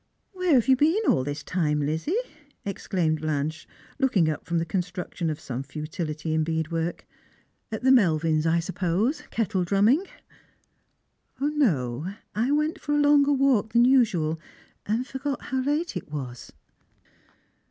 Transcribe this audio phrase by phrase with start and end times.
[0.31, 2.15] "Where have you been all this time, Lizzie?"
[2.65, 3.67] exclaimed Blanche,
[3.99, 7.05] looking up from the construction of some futility in bead work.
[7.71, 10.07] "At the Melvin's, I suppose, kettle drumming?"
[11.39, 14.39] "No; I went for a longer walk than usual,
[14.87, 16.51] and forgot how late it was."